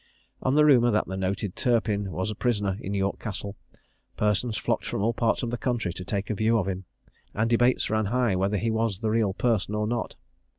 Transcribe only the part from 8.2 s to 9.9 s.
whether he was the real person or